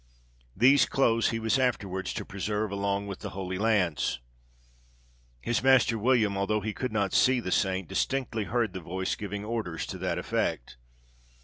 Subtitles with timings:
[0.57, 4.17] These clothes he was afterwards to preserve along with the holy lance.
[5.41, 9.45] His master William, although he could not see the saint, distinctly heard the voice giving
[9.45, 10.77] orders to that effect.